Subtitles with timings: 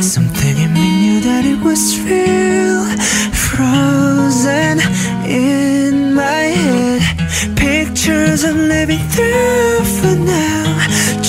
[0.00, 2.84] Something in me knew that it was real.
[3.32, 4.80] Frozen
[5.28, 7.02] in my head.
[7.56, 10.64] Pictures I'm living through for now.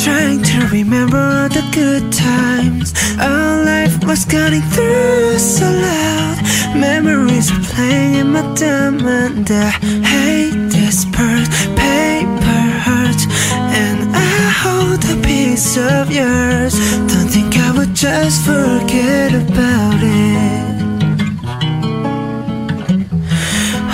[0.04, 2.94] Trying to remember all the good times.
[3.20, 6.38] Our life was cutting through so loud.
[6.76, 9.52] Memories are playing in my dumb mind.
[9.52, 9.72] I
[10.14, 11.33] hate this person
[18.04, 20.82] just forget about it.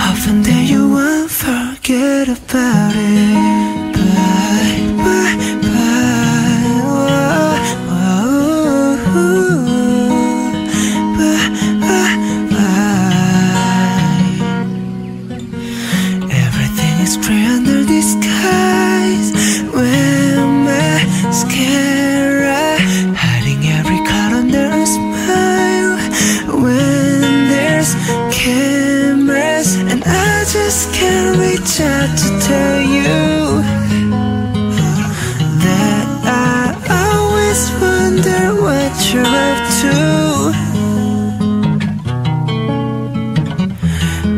[0.08, 3.39] Often that you won't forget about it.
[30.80, 33.62] Just can't reach out to tell you
[35.64, 36.72] that I
[37.04, 39.94] always wonder what you're up to.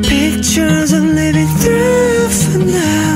[0.09, 3.13] Pictures I'm living through for now.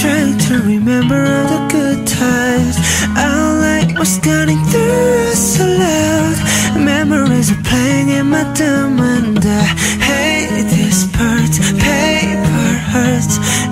[0.00, 2.76] Trying to remember all the good times.
[3.16, 6.36] Our light was cutting through so loud.
[6.76, 9.44] Memories are playing in my diamond.
[9.44, 9.64] I
[10.06, 10.79] hate.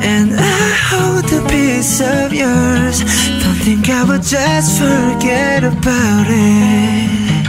[0.02, 3.00] And I hold a piece of yours.
[3.42, 7.46] Don't think I would just forget about it.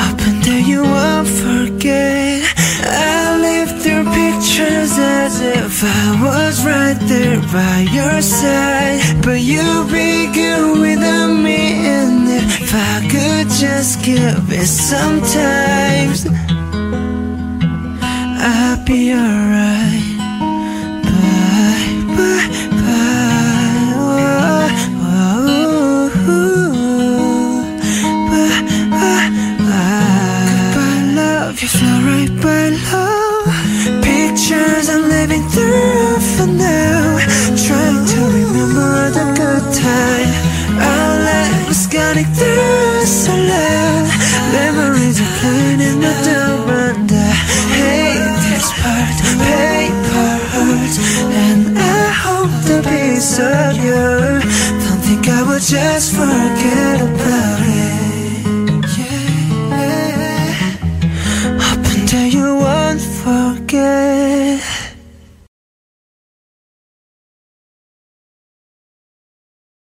[0.00, 2.42] Hoping that you won't forget.
[2.86, 9.00] I live through pictures as if I was right there by your side.
[9.24, 15.20] But you'd be good without me, and if I could just give it some
[18.46, 20.18] I'd be alright.
[21.02, 23.88] Bye, bye, bye.
[23.96, 24.52] Whoa,
[26.26, 26.52] whoa,
[28.28, 28.60] bye,
[28.92, 29.28] bye,
[29.64, 30.44] bye.
[30.74, 31.56] Goodbye, love.
[31.62, 33.48] You fly right by love.
[34.04, 37.16] Pictures I'm living through for now.
[37.66, 40.30] Trying to remember the good time.
[40.78, 44.04] Our life was cutting through so loud.
[44.52, 46.43] Memories are playing in the diamond.
[52.74, 54.40] The piece of you.
[54.84, 57.93] Don't think I would just forget about it.